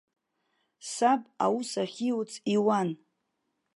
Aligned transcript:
Саб, 0.93 1.21
аус 1.45 1.71
ахьиуц 1.83 2.31
иуан. 2.55 2.89